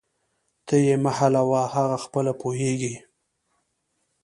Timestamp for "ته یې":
0.65-0.95